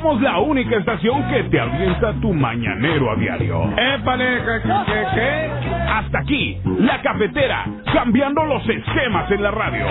[0.00, 3.70] somos la única estación que te avienta tu mañanero a diario.
[3.76, 4.42] ¡Épale!
[4.44, 5.50] ¿Qué, qué, qué?
[5.90, 9.86] Hasta aquí, la cafetera, cambiando los esquemas en la radio.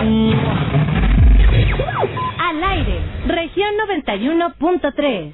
[2.40, 5.34] Al aire, región 91.3.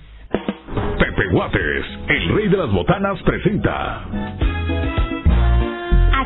[0.99, 4.01] Pepe Guates, el rey de las botanas, presenta.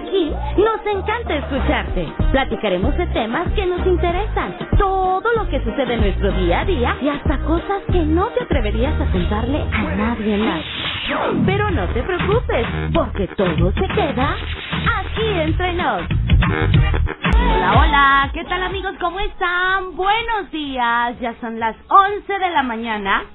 [0.10, 2.12] Aquí nos encanta escucharte.
[2.32, 6.98] Platicaremos de temas que nos interesan, todo lo que sucede en nuestro día a día
[7.00, 10.61] y hasta cosas que no te atreverías a contarle a nadie más.
[11.46, 14.36] Pero no te preocupes, porque todo se queda
[14.98, 16.01] aquí entre nos.
[17.36, 18.93] Hola, hola, ¿qué tal amigos?
[19.00, 19.96] ¿Cómo están?
[19.96, 23.26] Buenos días, ya son las 11 de la mañana.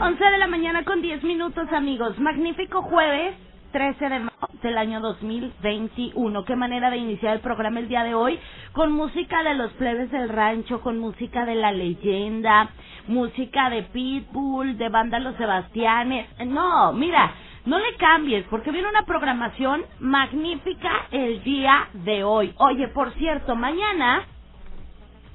[0.00, 3.36] 11 de la mañana con 10 minutos amigos, magnífico jueves
[3.72, 6.44] 13 de marzo del año 2021.
[6.44, 8.38] Qué manera de iniciar el programa el día de hoy
[8.72, 12.70] con música de los plebes del rancho, con música de la leyenda,
[13.08, 16.26] música de Pitbull, de banda Los Sebastianes.
[16.46, 17.32] No, mira,
[17.66, 22.54] no le cambies porque viene una programación magnífica el día de hoy.
[22.58, 24.24] Oye, por cierto, mañana,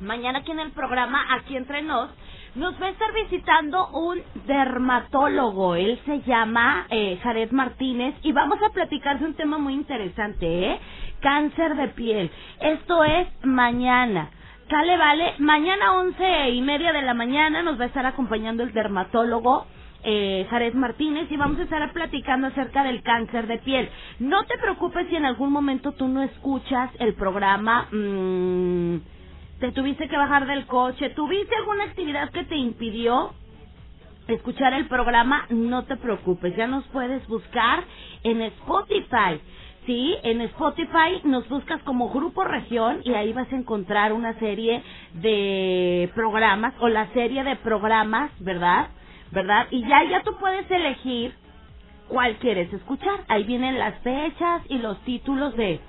[0.01, 2.09] mañana aquí en el programa, aquí entre nos,
[2.55, 5.75] nos va a estar visitando un dermatólogo.
[5.75, 10.71] Él se llama eh, Jared Martínez y vamos a platicar de un tema muy interesante,
[10.71, 10.79] ¿eh?
[11.19, 12.31] Cáncer de piel.
[12.61, 14.29] Esto es mañana.
[14.69, 15.33] Sale, vale.
[15.39, 19.67] Mañana once y media de la mañana nos va a estar acompañando el dermatólogo.
[20.07, 23.89] Eh, Jared Martínez y vamos a estar platicando acerca del cáncer de piel.
[24.19, 27.87] No te preocupes si en algún momento tú no escuchas el programa.
[27.91, 28.97] Mmm,
[29.59, 33.33] te tuviste que bajar del coche, tuviste alguna actividad que te impidió
[34.27, 37.83] escuchar el programa, no te preocupes, ya nos puedes buscar
[38.23, 39.39] en Spotify.
[39.85, 44.81] Sí, en Spotify nos buscas como Grupo Región y ahí vas a encontrar una serie
[45.13, 48.89] de programas o la serie de programas, ¿verdad?
[49.31, 49.67] ¿Verdad?
[49.69, 51.35] Y ya ya tú puedes elegir
[52.07, 53.25] cuál quieres escuchar.
[53.27, 55.79] Ahí vienen las fechas y los títulos de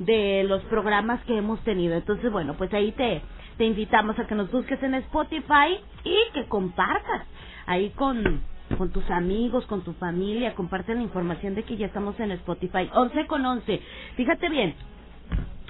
[0.00, 1.94] de los programas que hemos tenido.
[1.96, 3.22] Entonces, bueno, pues ahí te,
[3.58, 7.26] te invitamos a que nos busques en Spotify y que compartas
[7.66, 8.44] ahí con,
[8.78, 12.90] con tus amigos, con tu familia, comparte la información de que ya estamos en Spotify.
[12.94, 13.82] 11 con 11.
[14.16, 14.76] Fíjate bien.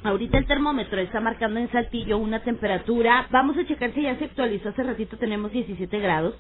[0.07, 3.27] Ahorita el termómetro está marcando en Saltillo una temperatura.
[3.33, 4.69] Vamos a checar si ya se actualizó.
[4.69, 6.37] Hace ratito tenemos 17 grados.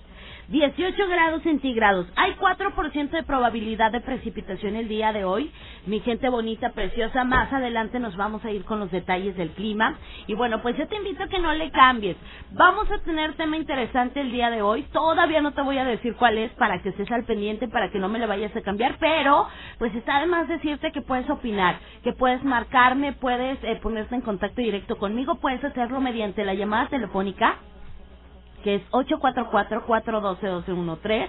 [0.48, 2.06] 18 grados centígrados.
[2.14, 5.50] Hay 4% de probabilidad de precipitación el día de hoy.
[5.86, 9.98] Mi gente bonita, preciosa, más adelante nos vamos a ir con los detalles del clima.
[10.28, 12.16] Y bueno, pues yo te invito a que no le cambies.
[12.52, 14.84] Vamos a tener tema interesante el día de hoy.
[14.92, 17.98] Todavía no te voy a decir cuál es para que estés al pendiente, para que
[17.98, 18.96] no me le vayas a cambiar.
[19.00, 19.48] Pero,
[19.78, 24.60] pues está además decirte que puedes opinar, que puedes marcarme, puedes eh, ponerte en contacto
[24.60, 25.36] directo conmigo.
[25.36, 27.58] Puedes hacerlo mediante la llamada telefónica
[28.62, 31.28] que es 844-412-1213.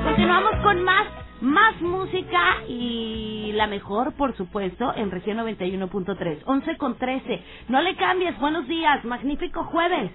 [0.06, 1.06] Continuamos con más,
[1.42, 6.44] más música y la mejor, por supuesto, en región 91.3.
[6.46, 7.44] 11 con 13.
[7.68, 8.40] No le cambies.
[8.40, 9.04] Buenos días.
[9.04, 10.12] Magnífico jueves.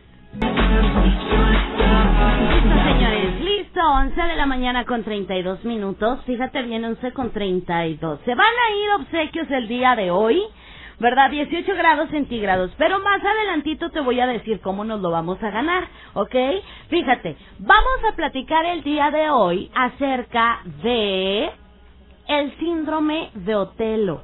[2.51, 3.41] Listo, señores.
[3.43, 3.81] Listo.
[3.81, 6.21] 11 de la mañana con 32 minutos.
[6.25, 8.21] Fíjate bien, 11 con 32.
[8.25, 10.43] Se van a ir obsequios el día de hoy.
[11.01, 11.31] ¿Verdad?
[11.31, 12.73] 18 grados centígrados.
[12.79, 16.35] Pero más adelantito te voy a decir cómo nos lo vamos a ganar, ¿ok?
[16.89, 21.51] Fíjate, vamos a platicar el día de hoy acerca de
[22.29, 24.23] el síndrome de Otelo.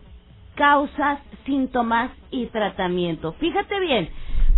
[0.55, 3.33] Causas, síntomas y tratamiento.
[3.35, 4.09] Fíjate bien.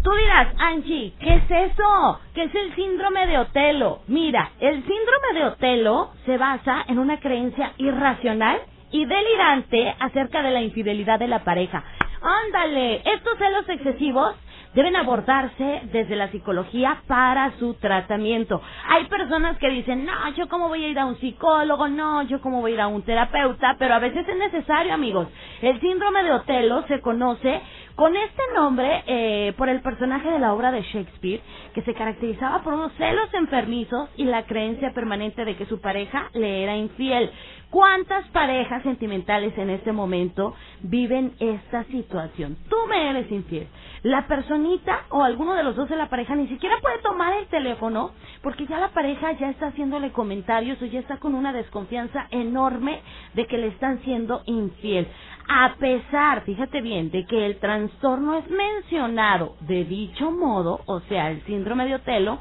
[0.03, 2.21] Tú dirás, Angie, ¿qué es eso?
[2.35, 4.01] ¿Qué es el síndrome de Otelo?
[4.07, 8.61] Mira, el síndrome de Otelo se basa en una creencia irracional
[8.93, 11.85] y delirante acerca de la infidelidad de la pareja.
[12.23, 14.35] Ándale, estos celos excesivos
[14.75, 18.61] deben abordarse desde la psicología para su tratamiento.
[18.89, 22.41] Hay personas que dicen, no, yo cómo voy a ir a un psicólogo, no, yo
[22.41, 25.29] cómo voy a ir a un terapeuta, pero a veces es necesario, amigos.
[25.63, 27.61] El síndrome de Otelo se conoce
[27.99, 31.41] con este nombre eh, por el personaje de la obra de Shakespeare,
[31.75, 36.31] que se caracterizaba por unos celos enfermizos y la creencia permanente de que su pareja
[36.33, 37.29] le era infiel.
[37.71, 42.57] ¿Cuántas parejas sentimentales en este momento viven esta situación?
[42.71, 43.67] Tú me eres infiel.
[44.05, 47.47] La personita o alguno de los dos de la pareja ni siquiera puede tomar el
[47.49, 48.13] teléfono
[48.43, 53.01] porque ya la pareja ya está haciéndole comentarios o ya está con una desconfianza enorme
[53.35, 55.09] de que le están siendo infiel.
[55.49, 61.31] A pesar, fíjate bien, de que el trastorno es mencionado de dicho modo, o sea,
[61.31, 62.39] el síndrome de Otelo,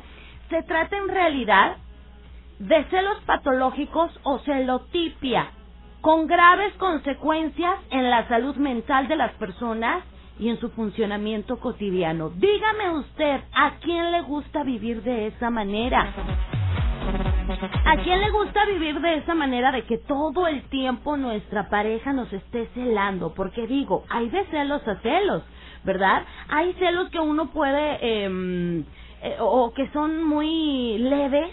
[0.49, 1.77] se trata en realidad
[2.59, 5.51] de celos patológicos o celotipia,
[6.01, 10.03] con graves consecuencias en la salud mental de las personas
[10.39, 12.29] y en su funcionamiento cotidiano.
[12.29, 16.13] Dígame usted, ¿a quién le gusta vivir de esa manera?
[17.85, 22.13] ¿A quién le gusta vivir de esa manera de que todo el tiempo nuestra pareja
[22.13, 23.33] nos esté celando?
[23.33, 25.43] Porque digo, hay de celos a celos,
[25.83, 26.23] ¿verdad?
[26.49, 28.83] Hay celos que uno puede, eh,
[29.39, 31.49] o que son muy leves,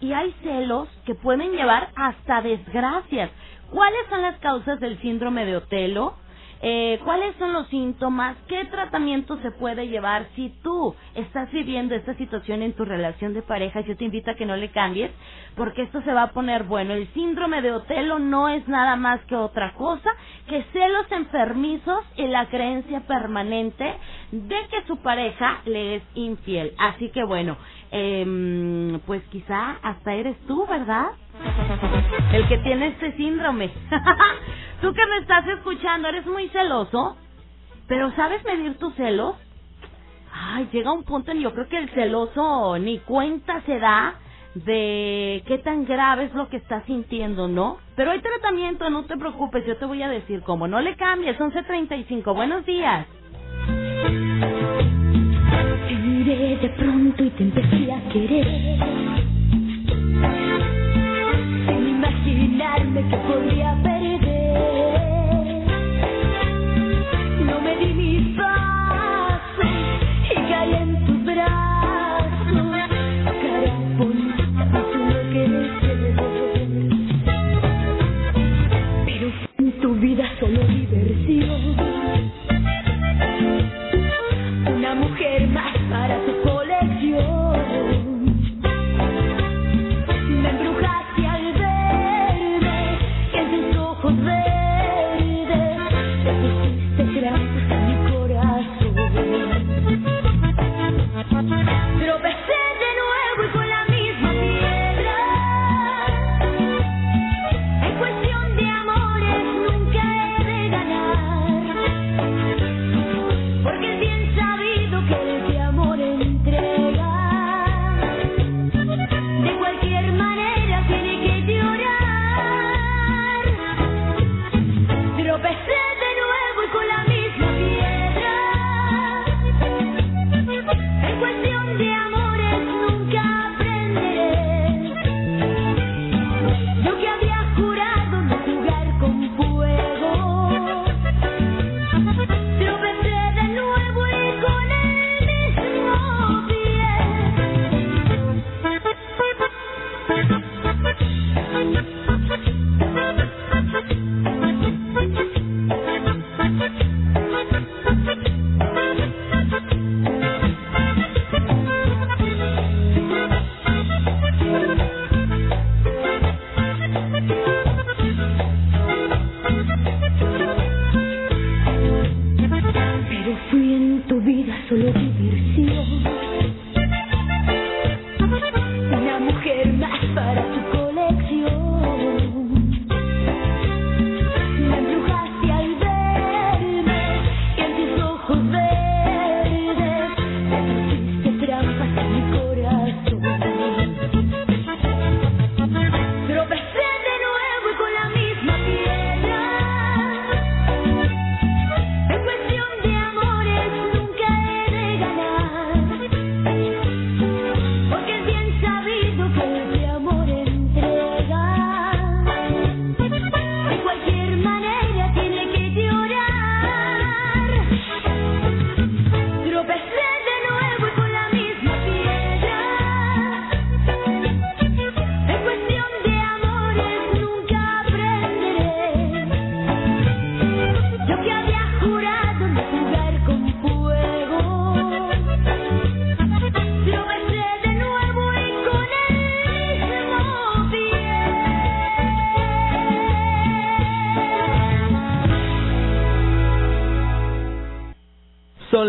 [0.00, 3.30] y hay celos que pueden llevar hasta desgracias.
[3.70, 6.14] ¿Cuáles son las causas del síndrome de Otelo?
[6.62, 8.36] Eh, ¿Cuáles son los síntomas?
[8.48, 13.42] ¿Qué tratamiento se puede llevar si tú estás viviendo esta situación en tu relación de
[13.42, 13.80] pareja?
[13.80, 15.10] Yo te invito a que no le cambies,
[15.54, 16.94] porque esto se va a poner bueno.
[16.94, 20.10] El síndrome de Otelo no es nada más que otra cosa
[20.48, 23.94] que celos enfermizos y la creencia permanente
[24.32, 26.72] de que su pareja le es infiel.
[26.78, 27.56] Así que bueno,
[27.92, 31.06] eh, pues quizá hasta eres tú, ¿verdad?
[32.32, 33.70] El que tiene este síndrome.
[34.80, 37.16] tú que me estás escuchando, eres muy celoso,
[37.86, 39.36] pero ¿sabes medir tus celos?
[40.32, 44.16] Ay, llega un punto en yo creo que el celoso ni cuenta se da
[44.54, 47.78] de qué tan grave es lo que está sintiendo, ¿no?
[47.94, 50.66] Pero hay tratamiento, no te preocupes, yo te voy a decir cómo.
[50.68, 52.34] No le cambies, 11.35.
[52.34, 53.06] Buenos días.
[55.88, 59.35] Te miré de pronto y te empecé a querer.
[62.96, 63.95] Imaginarme que podría perder.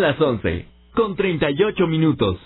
[0.02, 2.38] Las 11, con 38 minutos.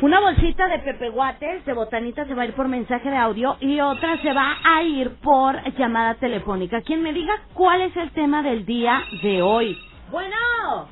[0.00, 3.56] una bolsita de Pepe Guates, de botanita, se va a ir por mensaje de audio
[3.60, 6.82] y otra se va a ir por llamada telefónica.
[6.82, 9.76] Quien me diga cuál es el tema del día de hoy.
[10.10, 10.88] Bueno,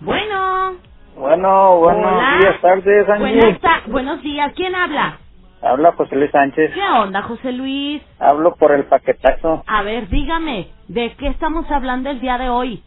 [0.00, 0.76] bueno.
[1.16, 5.18] Bueno, buenos días, tardes, Buenas buenos días, ¿quién habla?
[5.60, 6.72] Habla José Luis Sánchez.
[6.72, 8.00] ¿Qué onda, José Luis?
[8.20, 9.64] Hablo por el paquetazo.
[9.66, 12.82] A ver, dígame, ¿de qué estamos hablando el día de hoy?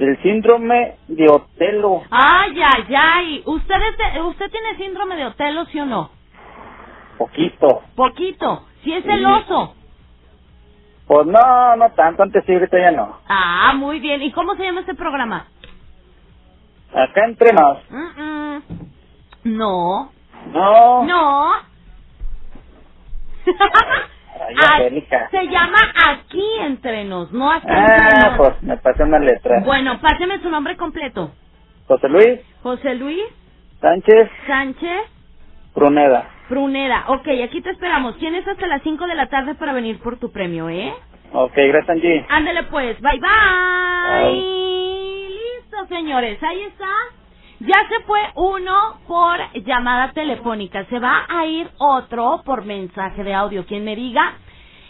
[0.00, 2.02] Del síndrome de Otelo.
[2.10, 3.42] Ay, ay, ay.
[3.44, 3.76] ¿Usted,
[4.24, 6.10] ¿Usted tiene síndrome de Otelo, sí o no?
[7.18, 7.82] poquito.
[7.94, 8.66] Poquito.
[8.82, 9.74] Si es celoso.
[11.06, 13.18] Pues no, no tanto, antes sí, ahorita ya no.
[13.28, 14.22] Ah, muy bien.
[14.22, 15.48] ¿Y cómo se llama este programa?
[16.94, 17.78] Acá entre nos.
[17.90, 18.62] Mm, mm.
[19.44, 20.10] No.
[20.50, 21.04] No.
[21.04, 21.52] No.
[24.56, 25.28] Angélica.
[25.30, 25.78] se llama
[26.08, 28.36] Aquí Entre Nos, no Entre Ah, Nos.
[28.36, 29.60] pues me pasé una letra.
[29.64, 31.32] Bueno, páseme su nombre completo.
[31.86, 33.22] José Luis José Luis
[33.80, 35.02] Sánchez Sánchez
[35.74, 36.28] Pruneda.
[36.48, 37.04] Pruneda.
[37.08, 38.18] Ok, aquí te esperamos.
[38.18, 40.92] Tienes hasta las 5 de la tarde para venir por tu premio, ¿eh?
[41.32, 42.26] Ok, gracias Angie.
[42.28, 44.32] Ándale pues, bye bye.
[45.28, 46.88] Listo, señores, ahí está.
[47.60, 50.86] Ya se fue uno por llamada telefónica.
[50.86, 53.66] Se va a ir otro por mensaje de audio.
[53.66, 54.34] Quien me diga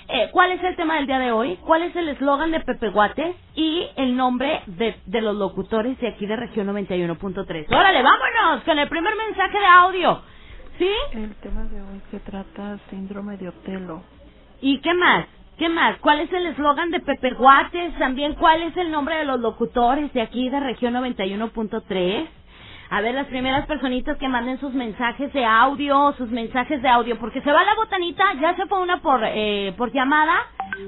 [0.09, 2.91] eh, cuál es el tema del día de hoy, cuál es el eslogan de Pepe
[2.91, 7.67] Guates y el nombre de, de los locutores de aquí de región 91.3.
[7.69, 10.23] Órale, vámonos con el primer mensaje de audio.
[10.79, 10.91] ¿Sí?
[11.12, 14.03] El tema de hoy se trata síndrome de Otelo.
[14.61, 15.27] ¿Y qué más?
[15.59, 15.99] ¿Qué más?
[15.99, 17.99] ¿Cuál es el eslogan de Pepe Guates?
[17.99, 22.29] También, ¿cuál es el nombre de los locutores de aquí de región 91.3?
[22.92, 27.16] A ver, las primeras personitas que manden sus mensajes de audio, sus mensajes de audio,
[27.20, 30.35] porque se va la botanita, ya se fue una por, eh, por llamada,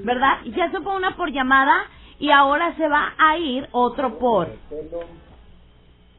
[0.03, 0.39] ¿verdad?
[0.47, 1.85] Ya se fue una por llamada
[2.19, 4.49] y ahora se va a ir otro por.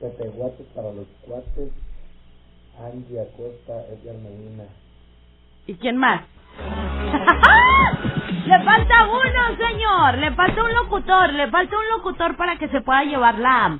[0.01, 1.71] Para los cuates,
[2.81, 4.65] Angie Acosta, Edgar Medina.
[5.67, 6.23] ¿Y quién más?
[8.47, 10.19] le falta uno, señor.
[10.19, 11.33] Le falta un locutor.
[11.35, 13.79] Le falta un locutor para que se pueda llevar la,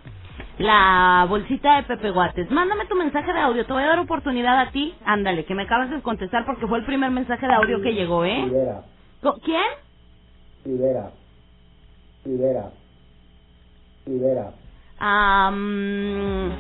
[0.59, 2.51] la bolsita de Pepe Guates.
[2.51, 3.67] Mándame tu mensaje de audio.
[3.67, 4.95] Te voy a dar oportunidad a ti.
[5.05, 8.25] Ándale, que me acabas de contestar porque fue el primer mensaje de audio que llegó,
[8.25, 8.43] ¿eh?
[8.45, 8.83] Rivera,
[9.45, 9.63] ¿Quién?
[10.65, 11.11] Rivera,
[12.25, 12.71] Rivera,
[14.07, 14.53] Rivera.
[14.99, 16.53] Am,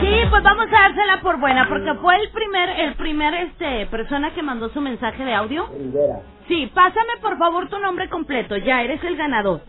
[0.00, 4.34] sí, pues vamos a dársela por buena porque fue el primer, el primer, este, persona
[4.34, 5.68] que mandó su mensaje de audio.
[5.68, 6.20] Rivera.
[6.48, 8.56] Sí, pásame por favor tu nombre completo.
[8.58, 9.62] Ya, eres el ganador.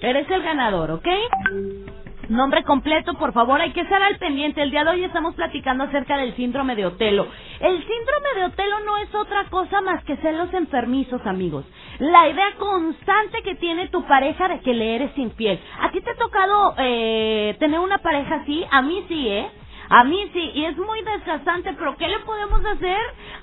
[0.00, 1.06] Eres el ganador, ¿ok?
[2.28, 4.62] Nombre completo, por favor, hay que estar al pendiente.
[4.62, 7.26] El día de hoy estamos platicando acerca del síndrome de Otelo.
[7.60, 11.64] El síndrome de Otelo no es otra cosa más que celos enfermizos, amigos.
[11.98, 15.60] La idea constante que tiene tu pareja de que le eres infiel.
[15.80, 18.64] ¿A ti te ha tocado eh, tener una pareja así?
[18.70, 19.50] A mí sí, ¿eh?
[19.90, 22.98] A mí sí, y es muy desgastante, pero ¿qué le podemos hacer?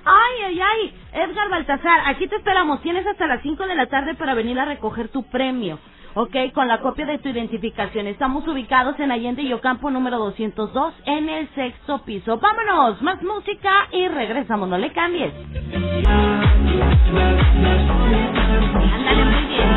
[0.06, 4.15] Ay, ay, ay, Edgar Baltasar, aquí te esperamos, tienes hasta las 5 de la tarde
[4.15, 5.80] para venir a recoger tu premio,
[6.15, 6.36] ¿ok?
[6.54, 8.08] Con la copia de tu identificación.
[8.08, 12.38] Estamos ubicados en Allende y Ocampo número 202 en el sexto piso.
[12.38, 15.34] Vámonos, más música y regresamos, no le cambies.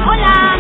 [0.07, 0.59] Hola.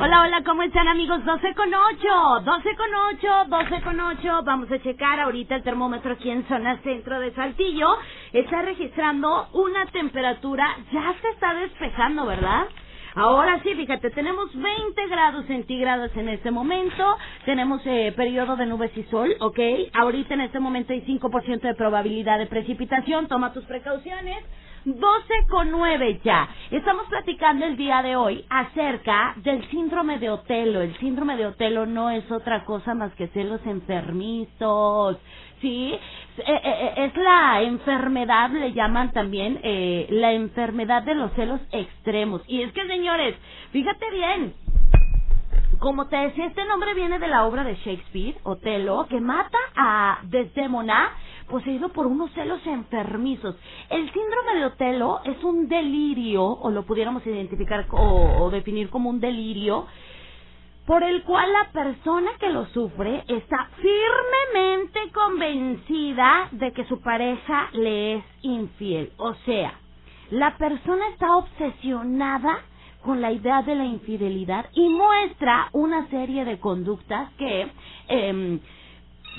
[0.00, 1.24] Hola, hola, ¿cómo están amigos?
[1.24, 4.42] 12 con 8, 12 con 8, 12 con 8.
[4.44, 7.88] Vamos a checar ahorita el termómetro aquí en zona centro de Saltillo.
[8.32, 12.66] Está registrando una temperatura, ya se está despejando, ¿verdad?
[13.18, 18.96] Ahora sí, fíjate, tenemos 20 grados centígrados en este momento, tenemos eh, periodo de nubes
[18.96, 19.58] y sol, ¿ok?
[19.92, 24.44] Ahorita en este momento hay 5% de probabilidad de precipitación, toma tus precauciones.
[24.84, 26.48] 12 con 9 ya.
[26.70, 30.80] Estamos platicando el día de hoy acerca del síndrome de Otelo.
[30.80, 35.18] El síndrome de Otelo no es otra cosa más que celos enfermizos.
[35.60, 35.92] ¿Sí?
[35.92, 41.60] Eh, eh, eh, es la enfermedad, le llaman también eh, la enfermedad de los celos
[41.72, 42.42] extremos.
[42.46, 43.34] Y es que, señores,
[43.72, 44.54] fíjate bien,
[45.80, 50.20] como te decía, este nombre viene de la obra de Shakespeare, Otelo, que mata a
[50.24, 51.10] Desdémona
[51.48, 53.56] poseído por unos celos enfermizos.
[53.90, 59.20] El síndrome de Otelo es un delirio, o lo pudiéramos identificar o, definir como un
[59.20, 59.86] delirio,
[60.86, 67.68] por el cual la persona que lo sufre está firmemente convencida de que su pareja
[67.72, 69.12] le es infiel.
[69.18, 69.74] O sea,
[70.30, 72.62] la persona está obsesionada
[73.02, 77.68] con la idea de la infidelidad y muestra una serie de conductas que
[78.08, 78.60] em,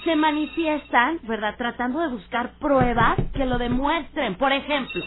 [0.04, 1.56] se manifiestan, ¿verdad?
[1.58, 4.36] Tratando de buscar pruebas que lo demuestren.
[4.36, 5.04] Por ejemplo,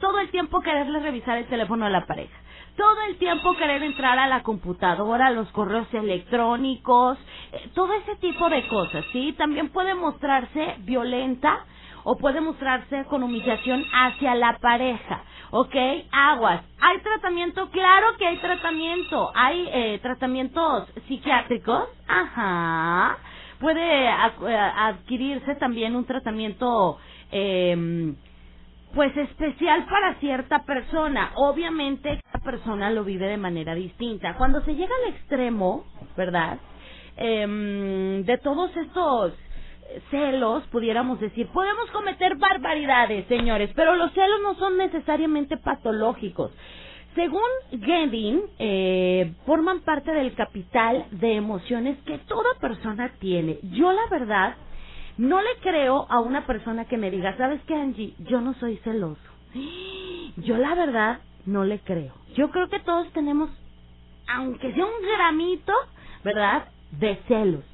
[0.00, 2.36] todo el tiempo quererle revisar el teléfono a la pareja.
[2.76, 7.18] Todo el tiempo querer entrar a la computadora, a los correos electrónicos,
[7.52, 9.34] eh, todo ese tipo de cosas, ¿sí?
[9.36, 11.66] También puede mostrarse violenta
[12.04, 15.74] o puede mostrarse con humillación hacia la pareja, ¿ok?
[16.10, 16.62] Aguas.
[16.80, 17.70] ¿Hay tratamiento?
[17.70, 19.30] Claro que hay tratamiento.
[19.34, 23.18] Hay eh, tratamientos psiquiátricos, ajá.
[23.62, 26.98] Puede eh, adquirirse también un tratamiento,
[27.30, 28.12] eh,
[28.92, 31.30] pues especial para cierta persona.
[31.36, 34.34] Obviamente cada persona lo vive de manera distinta.
[34.36, 35.84] Cuando se llega al extremo,
[36.16, 36.58] ¿verdad?
[37.16, 39.32] Em, de todos estos
[40.10, 46.50] celos, pudiéramos decir, podemos cometer barbaridades, señores, pero los celos no son necesariamente patológicos.
[47.14, 53.58] Según Gedin, eh, forman parte del capital de emociones que toda persona tiene.
[53.62, 54.56] Yo la verdad
[55.18, 58.14] no le creo a una persona que me diga, ¿sabes qué, Angie?
[58.18, 59.20] Yo no soy celoso.
[60.38, 62.14] Yo la verdad no le creo.
[62.34, 63.50] Yo creo que todos tenemos,
[64.26, 65.72] aunque sea un gramito,
[66.24, 66.68] ¿verdad?
[66.92, 67.64] De celos.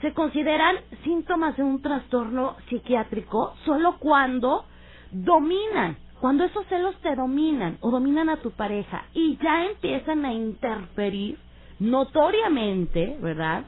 [0.00, 4.64] Se consideran síntomas de un trastorno psiquiátrico solo cuando
[5.12, 10.32] dominan, cuando esos celos te dominan o dominan a tu pareja y ya empiezan a
[10.34, 11.38] interferir
[11.80, 13.64] notoriamente, ¿verdad?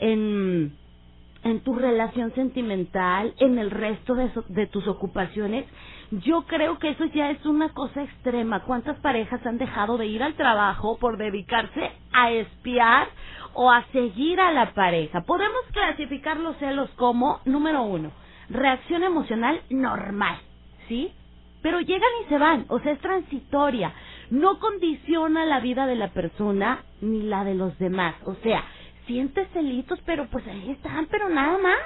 [0.00, 0.74] En,
[1.44, 5.66] en tu relación sentimental, en el resto de, so- de tus ocupaciones,
[6.12, 8.64] yo creo que eso ya es una cosa extrema.
[8.64, 13.08] ¿Cuántas parejas han dejado de ir al trabajo por dedicarse a espiar
[13.54, 15.22] o a seguir a la pareja?
[15.22, 18.12] Podemos clasificar los celos como, número uno,
[18.50, 20.38] reacción emocional normal,
[20.88, 21.12] ¿sí?
[21.64, 23.92] Pero llegan y se van, o sea, es transitoria.
[24.30, 28.14] No condiciona la vida de la persona ni la de los demás.
[28.26, 28.64] O sea,
[29.06, 31.78] sientes celitos, pero pues ahí están, pero nada más,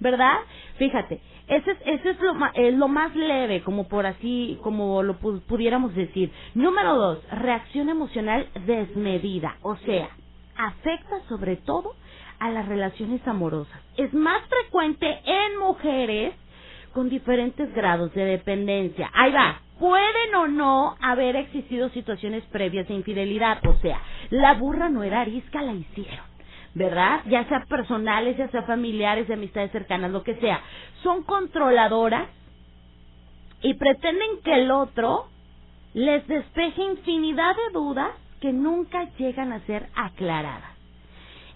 [0.00, 0.38] ¿verdad?
[0.78, 5.20] Fíjate, ese es, ese es lo, eh, lo más leve, como por así, como lo
[5.20, 6.32] pu- pudiéramos decir.
[6.54, 10.08] Número dos, reacción emocional desmedida, o sea,
[10.56, 11.94] afecta sobre todo
[12.38, 13.80] a las relaciones amorosas.
[13.96, 16.34] Es más frecuente en mujeres
[16.96, 19.10] con diferentes grados de dependencia.
[19.12, 19.60] Ahí va.
[19.78, 23.58] Pueden o no haber existido situaciones previas de infidelidad.
[23.66, 26.24] O sea, la burra no era arisca, la hicieron.
[26.72, 27.20] ¿Verdad?
[27.26, 30.62] Ya sea personales, ya sea familiares, de amistades cercanas, lo que sea.
[31.02, 32.28] Son controladoras
[33.60, 35.26] y pretenden que el otro
[35.92, 40.74] les despeje infinidad de dudas que nunca llegan a ser aclaradas.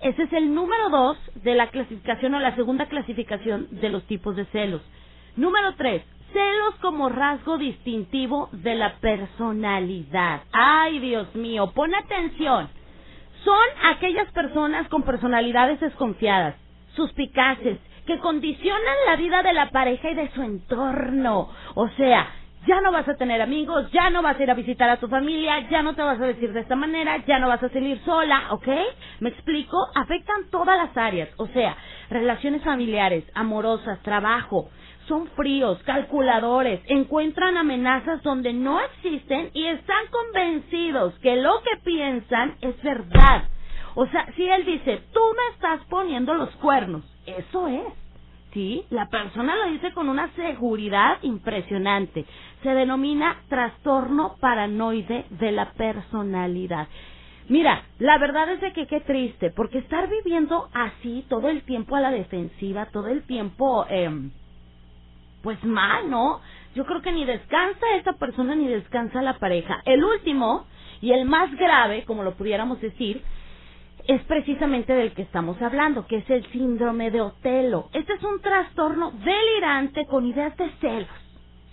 [0.03, 4.37] Ese es el número dos de la clasificación o la segunda clasificación de los tipos
[4.37, 4.83] de celos.
[5.41, 6.03] Número tres,
[6.35, 10.43] celos como rasgo distintivo de la personalidad.
[10.53, 12.69] Ay, Dios mío, pon atención.
[13.43, 16.57] Son aquellas personas con personalidades desconfiadas,
[16.95, 21.49] suspicaces, que condicionan la vida de la pareja y de su entorno.
[21.75, 22.29] O sea,
[22.67, 25.09] ya no vas a tener amigos, ya no vas a ir a visitar a tu
[25.09, 27.99] familia, ya no te vas a decir de esta manera, ya no vas a salir
[28.05, 28.69] sola, ¿ok?
[29.21, 29.79] ¿Me explico?
[29.95, 31.79] Afectan todas las áreas, o sea,
[32.11, 34.69] relaciones familiares, amorosas, trabajo.
[35.11, 42.55] Son fríos, calculadores, encuentran amenazas donde no existen y están convencidos que lo que piensan
[42.61, 43.49] es verdad.
[43.97, 47.93] O sea, si él dice, tú me estás poniendo los cuernos, eso es.
[48.53, 48.85] ¿sí?
[48.91, 52.25] La persona lo dice con una seguridad impresionante.
[52.63, 56.87] Se denomina trastorno paranoide de la personalidad.
[57.49, 61.97] Mira, la verdad es de que qué triste, porque estar viviendo así todo el tiempo
[61.97, 64.09] a la defensiva, todo el tiempo, eh,
[65.43, 66.41] pues mal, ¿no?
[66.75, 69.83] Yo creo que ni descansa esta persona ni descansa la pareja.
[69.85, 70.67] El último
[71.01, 73.23] y el más grave, como lo pudiéramos decir,
[74.07, 77.89] es precisamente del que estamos hablando, que es el síndrome de Otelo.
[77.93, 81.09] Este es un trastorno delirante con ideas de celos,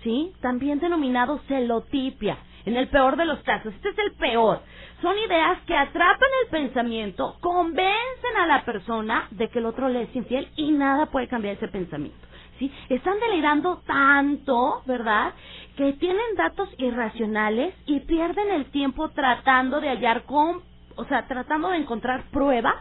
[0.03, 0.33] ¿sí?
[0.41, 3.73] También denominado celotipia, en el peor de los casos.
[3.73, 4.61] Este es el peor.
[5.01, 10.03] Son ideas que atrapan el pensamiento, convencen a la persona de que el otro le
[10.03, 12.26] es infiel y nada puede cambiar ese pensamiento.
[12.59, 12.71] ¿Sí?
[12.89, 15.33] Están delirando tanto, ¿verdad?
[15.75, 20.61] Que tienen datos irracionales y pierden el tiempo tratando de hallar con
[20.97, 22.75] o sea, tratando de encontrar pruebas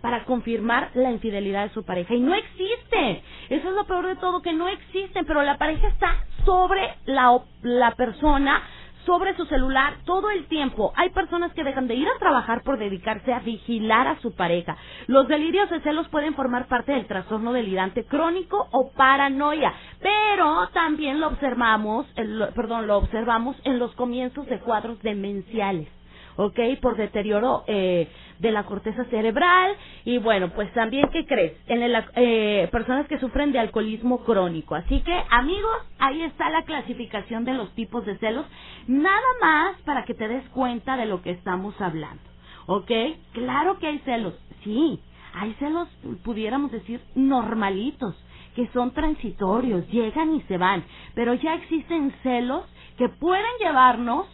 [0.00, 2.14] para confirmar la infidelidad de su pareja.
[2.14, 3.22] Y no existe.
[3.48, 7.40] Eso es lo peor de todo, que no existen, pero la pareja está sobre la,
[7.62, 8.62] la persona,
[9.06, 10.92] sobre su celular todo el tiempo.
[10.96, 14.76] Hay personas que dejan de ir a trabajar por dedicarse a vigilar a su pareja.
[15.06, 21.20] Los delirios de celos pueden formar parte del trastorno delirante crónico o paranoia, pero también
[21.20, 25.88] lo observamos, el- perdón, lo observamos en los comienzos de cuadros demenciales.
[26.36, 26.58] ¿Ok?
[26.80, 31.54] Por deterioro eh, de la corteza cerebral y bueno, pues también, ¿qué crees?
[31.66, 34.74] En el, eh, personas que sufren de alcoholismo crónico.
[34.74, 38.46] Así que, amigos, ahí está la clasificación de los tipos de celos,
[38.86, 42.22] nada más para que te des cuenta de lo que estamos hablando,
[42.66, 42.90] ¿ok?
[43.32, 45.00] Claro que hay celos, sí,
[45.34, 45.88] hay celos,
[46.24, 48.16] pudiéramos decir, normalitos,
[48.54, 52.64] que son transitorios, llegan y se van, pero ya existen celos
[52.98, 54.26] que pueden llevarnos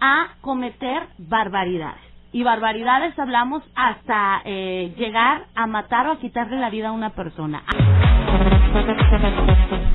[0.00, 2.02] a cometer barbaridades.
[2.32, 7.10] Y barbaridades hablamos hasta eh, llegar a matar o a quitarle la vida a una
[7.10, 7.62] persona.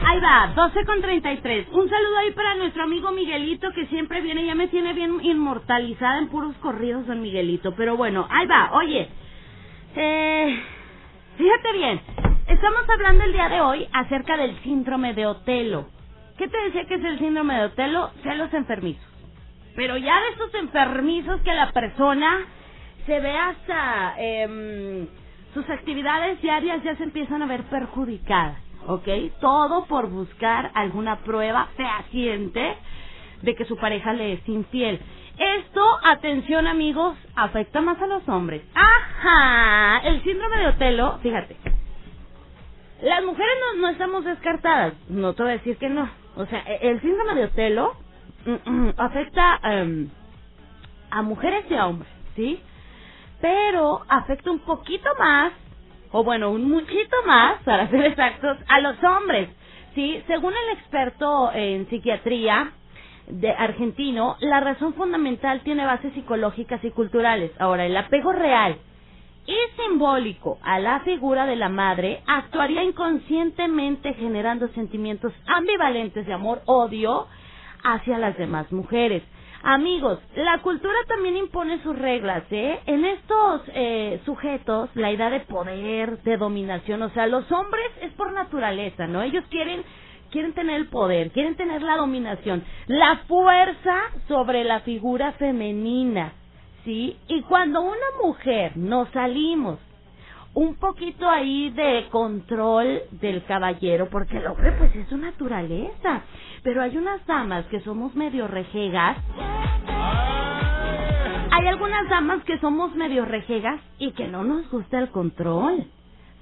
[0.06, 1.68] Ahí va, 12 con 33.
[1.72, 6.18] Un saludo ahí para nuestro amigo Miguelito que siempre viene, ya me tiene bien inmortalizada
[6.18, 7.74] en puros corridos don Miguelito.
[7.76, 9.10] Pero bueno, ahí va, oye.
[9.96, 10.64] Eh,
[11.38, 12.02] fíjate bien,
[12.48, 15.88] estamos hablando el día de hoy acerca del síndrome de Otelo.
[16.38, 18.10] ¿Qué te decía que es el síndrome de Otelo?
[18.24, 19.13] Celos enfermizos.
[19.76, 22.46] Pero ya de esos enfermizos que la persona
[23.06, 25.08] se ve hasta em,
[25.54, 29.08] sus actividades diarias ya se empiezan a ver perjudicadas, ¿ok?
[29.42, 32.78] Todo por buscar alguna prueba fehaciente
[33.42, 35.00] de que su pareja le es infiel.
[35.38, 38.64] Esto, atención amigos, afecta más a los hombres.
[38.76, 41.58] Ajá, el síndrome de Otelo, fíjate.
[43.02, 46.10] Las mujeres no, no estamos descartadas, no te voy a decir que no.
[46.38, 47.96] O sea, e- el síndrome de Otelo
[48.98, 50.10] afecta em,
[51.10, 52.60] a mujeres y a hombres, ¿sí?
[53.42, 55.54] Pero afecta un poquito más,
[56.12, 59.50] o bueno, un muchito más, para ser exactos, a los hombres,
[59.96, 60.22] ¿sí?
[60.28, 62.72] Según el experto en psiquiatría
[63.28, 67.52] de argentino, la razón fundamental tiene bases psicológicas y culturales.
[67.60, 68.78] Ahora, el apego real
[69.46, 77.28] y simbólico a la figura de la madre actuaría inconscientemente generando sentimientos ambivalentes de amor-odio
[77.84, 79.24] hacia las demás mujeres.
[79.66, 82.82] Amigos, la cultura también impone sus reglas, ¿eh?
[82.86, 88.12] En estos eh, sujetos, la idea de poder, de dominación, o sea, los hombres es
[88.14, 89.22] por naturaleza, ¿no?
[89.22, 89.84] Ellos quieren
[90.32, 93.96] quieren tener el poder, quieren tener la dominación, la fuerza
[94.28, 96.34] sobre la figura femenina,
[96.84, 97.18] ¿sí?
[97.28, 99.80] Y cuando una mujer nos salimos
[100.54, 106.22] un poquito ahí de control del caballero, porque el hombre pues es su naturaleza,
[106.64, 109.18] pero hay unas damas que somos medio rejegas,
[111.52, 115.86] hay algunas damas que somos medio rejegas y que no nos gusta el control.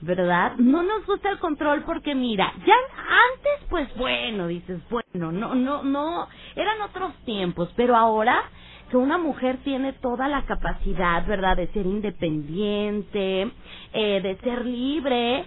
[0.04, 0.54] ¿Verdad?
[0.58, 5.84] No nos gusta el control porque mira, ya antes pues bueno, dices, bueno, no, no,
[5.84, 8.50] no, eran otros tiempos, pero ahora
[8.91, 13.49] que una mujer tiene toda la capacidad, ¿verdad?, de ser independiente,
[13.93, 15.45] eh, de ser libre,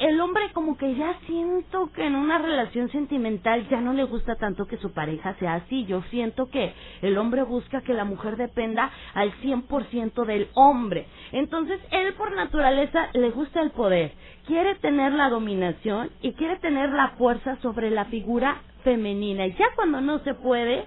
[0.00, 4.34] el hombre como que ya siento que en una relación sentimental ya no le gusta
[4.36, 5.84] tanto que su pareja sea así.
[5.84, 6.72] Yo siento que
[7.02, 11.06] el hombre busca que la mujer dependa al 100% del hombre.
[11.32, 14.12] Entonces, él por naturaleza le gusta el poder,
[14.46, 19.46] quiere tener la dominación y quiere tener la fuerza sobre la figura femenina.
[19.46, 20.86] Y ya cuando no se puede,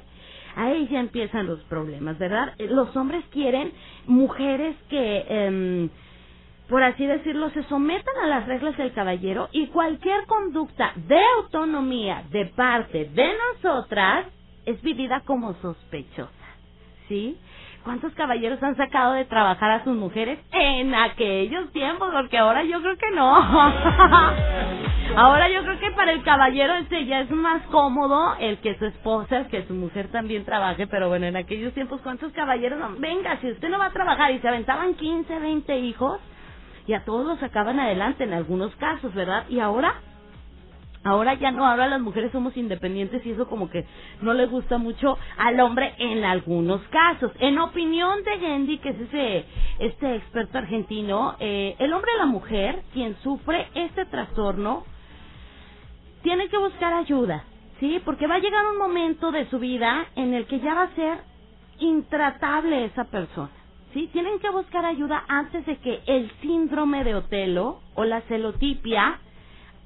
[0.56, 2.54] ahí ya empiezan los problemas, ¿verdad?
[2.60, 3.72] Los hombres quieren
[4.08, 5.26] mujeres que...
[5.30, 5.90] em,
[6.70, 12.24] por así decirlo, se sometan a las reglas del caballero y cualquier conducta de autonomía
[12.32, 14.28] de parte de nosotras
[14.66, 16.32] es vivida como sospechosa.
[17.10, 17.38] ¿Sí?
[17.84, 22.10] ¿Cuántos caballeros han sacado de trabajar a sus mujeres en aquellos tiempos?
[22.14, 23.36] Porque ahora yo creo que no.
[25.18, 28.86] ahora yo creo que para el caballero este ya es más cómodo el que su
[28.86, 32.80] esposa, que su mujer también trabaje, pero bueno, en aquellos tiempos, ¿cuántos caballeros?
[32.80, 32.96] no?
[33.00, 36.22] Venga, si usted no va a trabajar y se aventaban 15, 20 hijos,
[36.88, 39.46] y a todos los sacaban adelante en algunos casos, ¿verdad?
[39.50, 39.96] Y ahora,
[41.04, 43.86] ahora ya no, ahora las mujeres somos independientes y eso como que
[44.22, 47.32] no le gusta mucho al hombre en algunos casos.
[47.40, 49.46] En opinión de Gendy, que es ese,
[49.80, 54.86] este experto argentino, eh, el hombre y la mujer, quien sufre este trastorno,
[56.22, 57.44] tiene que buscar ayuda,
[57.80, 58.02] ¿sí?
[58.06, 60.96] Porque va a llegar un momento de su vida en el que ya va a
[60.96, 61.18] ser
[61.80, 63.52] intratable esa persona.
[63.94, 64.10] ¿sí?
[64.12, 69.20] Tienen que buscar ayuda antes de que el síndrome de Otelo o la celotipia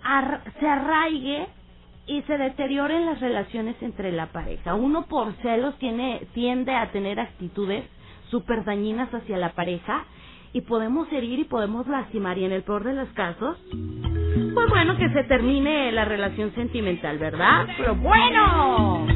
[0.04, 1.48] ar- se arraigue
[2.08, 4.76] y se deterioren las relaciones entre la pareja.
[4.76, 7.86] Uno por celos tiene, tiende a tener actitudes
[8.30, 10.06] súper dañinas hacia la pareja
[10.54, 13.58] y podemos herir y podemos lastimar y en el peor de los casos,
[14.54, 17.68] pues bueno, que se termine la relación sentimental, ¿verdad?
[17.78, 19.08] Pero bueno.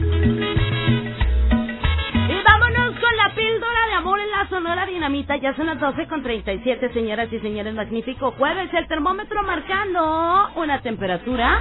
[3.21, 5.35] La píldora de amor en la Sonora Dinamita.
[5.37, 7.73] Ya son las 12 con 37, señoras y señores.
[7.75, 8.73] Magnífico jueves.
[8.73, 11.59] El termómetro marcando una temperatura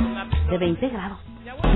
[0.49, 1.19] de 20 grados.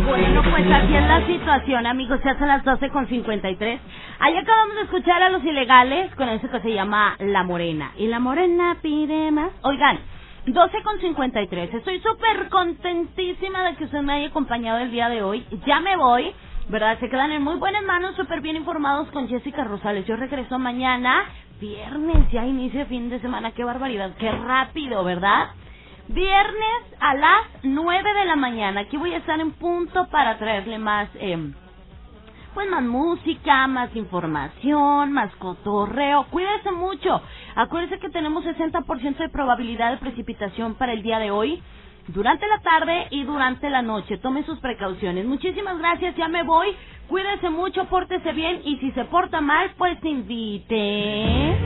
[0.07, 2.19] Bueno, pues así es la situación, amigos.
[2.25, 3.81] Ya son las 12 con 53.
[4.21, 7.93] Ahí acabamos de escuchar a los ilegales con eso que se llama La Morena.
[7.99, 9.51] Y La Morena pide más.
[9.63, 9.99] Oigan,
[10.47, 11.75] 12 con 53.
[11.75, 15.45] Estoy súper contentísima de que usted me haya acompañado el día de hoy.
[15.67, 16.33] Ya me voy.
[16.69, 16.99] ¿Verdad?
[16.99, 20.07] Se quedan en muy buenas manos, súper bien informados con Jessica Rosales.
[20.07, 21.25] Yo regreso mañana,
[21.61, 23.53] viernes, ya inicia fin de semana.
[23.53, 25.49] Qué barbaridad, qué rápido, ¿verdad?
[26.09, 28.81] Viernes a las 9 de la mañana.
[28.81, 31.53] Aquí voy a estar en punto para traerle más, eh,
[32.55, 36.25] pues más música, más información, más cotorreo.
[36.31, 37.21] Cuídese mucho.
[37.57, 41.63] Acuérdese que tenemos 60% de probabilidad de precipitación para el día de hoy.
[42.09, 44.19] Durante la tarde y durante la noche.
[44.19, 45.25] Tome sus precauciones.
[45.25, 46.15] Muchísimas gracias.
[46.17, 46.69] Ya me voy.
[47.09, 48.61] Cuídese mucho, pórtese bien.
[48.65, 51.57] Y si se porta mal, pues invite.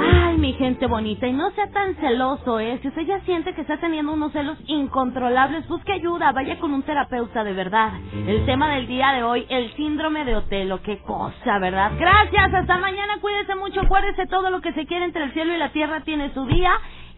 [0.00, 2.78] Ay, mi gente bonita, y no sea tan celoso, ¿eh?
[2.82, 6.82] Si usted ya siente que está teniendo unos celos incontrolables, busque ayuda, vaya con un
[6.82, 7.92] terapeuta de verdad.
[8.26, 11.92] El tema del día de hoy, el síndrome de Otelo, qué cosa, ¿verdad?
[11.98, 15.58] Gracias, hasta mañana, cuídese mucho, acuérdese todo lo que se quiere entre el cielo y
[15.58, 16.72] la tierra tiene su día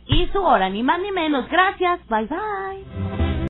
[0.07, 1.49] y su hora, ni más ni menos.
[1.49, 3.26] Gracias, bye bye.